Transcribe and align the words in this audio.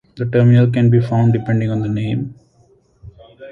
The 0.15 0.25
terminal 0.25 0.71
can 0.71 0.89
be 0.89 0.99
found 0.99 1.31
depending 1.31 1.69
on 1.69 1.83
the 1.83 1.87
name. 1.87 2.33